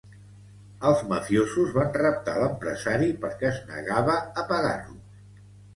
Els 0.91 1.03
mafiosos 1.11 1.69
van 1.77 1.93
raptar 2.05 2.35
l'empresari 2.41 3.13
perquè 3.27 3.49
es 3.55 3.63
negava 3.77 4.19
a 4.45 4.51
pagar-los. 4.55 5.51